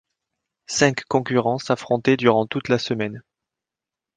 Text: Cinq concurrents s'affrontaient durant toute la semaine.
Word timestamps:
Cinq 0.65 1.03
concurrents 1.07 1.59
s'affrontaient 1.59 2.17
durant 2.17 2.47
toute 2.47 2.69
la 2.69 2.79
semaine. 2.79 3.21